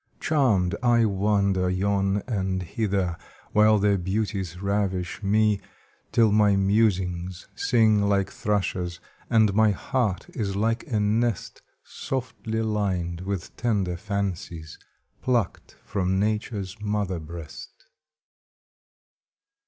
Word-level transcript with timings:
Charmed, 0.19 0.73
I 0.81 1.05
wander 1.05 1.69
yon 1.69 2.23
and 2.25 2.63
hither, 2.63 3.17
While 3.51 3.77
their 3.77 3.99
beauties 3.99 4.59
ravish 4.59 5.21
me, 5.21 5.61
Till 6.11 6.31
my 6.31 6.55
musings 6.55 7.47
sing 7.53 8.01
like 8.09 8.31
thrushes, 8.31 8.99
And 9.29 9.53
my 9.53 9.69
heart 9.69 10.27
is 10.31 10.55
like 10.55 10.87
a 10.87 10.99
nest, 10.99 11.61
Softly 11.83 12.63
lined 12.63 13.21
with 13.21 13.55
tender 13.55 13.95
fancies 13.95 14.79
Plucked 15.21 15.75
from 15.85 16.19
Nature's 16.19 16.81
mother 16.81 17.19
breast. 17.19 17.85